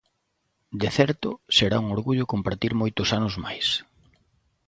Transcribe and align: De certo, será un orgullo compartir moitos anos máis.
De 0.81 0.89
certo, 0.97 1.29
será 1.57 1.77
un 1.83 1.87
orgullo 1.97 2.29
compartir 2.33 2.71
moitos 2.81 3.09
anos 3.17 3.35
máis. 3.45 3.67